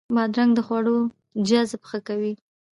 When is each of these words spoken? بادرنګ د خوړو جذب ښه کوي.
بادرنګ 0.15 0.51
د 0.55 0.59
خوړو 0.67 0.97
جذب 1.47 1.81
ښه 1.89 1.99
کوي. 2.07 2.33